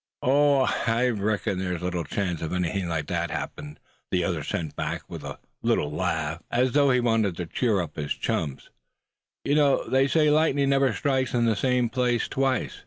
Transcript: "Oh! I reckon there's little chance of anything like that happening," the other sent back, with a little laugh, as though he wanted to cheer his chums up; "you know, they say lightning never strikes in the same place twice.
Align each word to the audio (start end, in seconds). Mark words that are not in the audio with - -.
"Oh! 0.23 0.61
I 0.87 1.09
reckon 1.09 1.59
there's 1.59 1.83
little 1.83 2.03
chance 2.03 2.41
of 2.41 2.53
anything 2.53 2.87
like 2.87 3.05
that 3.05 3.29
happening," 3.29 3.77
the 4.09 4.23
other 4.23 4.41
sent 4.43 4.75
back, 4.75 5.03
with 5.07 5.23
a 5.23 5.37
little 5.61 5.91
laugh, 5.91 6.41
as 6.49 6.71
though 6.71 6.89
he 6.89 6.99
wanted 6.99 7.37
to 7.37 7.45
cheer 7.45 7.87
his 7.93 8.13
chums 8.15 8.65
up; 8.65 8.73
"you 9.43 9.53
know, 9.53 9.87
they 9.87 10.07
say 10.07 10.31
lightning 10.31 10.69
never 10.69 10.91
strikes 10.91 11.35
in 11.35 11.45
the 11.45 11.55
same 11.55 11.87
place 11.87 12.27
twice. 12.27 12.79